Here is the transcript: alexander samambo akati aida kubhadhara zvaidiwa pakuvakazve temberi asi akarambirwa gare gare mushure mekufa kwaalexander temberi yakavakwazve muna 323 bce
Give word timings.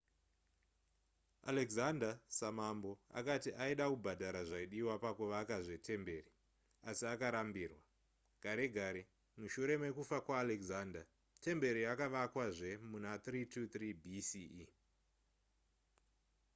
alexander 1.51 2.11
samambo 2.37 2.91
akati 3.19 3.49
aida 3.63 3.85
kubhadhara 3.91 4.41
zvaidiwa 4.49 4.95
pakuvakazve 5.03 5.75
temberi 5.87 6.31
asi 6.89 7.05
akarambirwa 7.13 7.81
gare 8.43 8.65
gare 8.75 9.01
mushure 9.39 9.75
mekufa 9.83 10.17
kwaalexander 10.25 11.05
temberi 11.43 11.81
yakavakwazve 11.87 12.71
muna 12.91 13.11
323 13.25 13.87
bce 14.03 14.65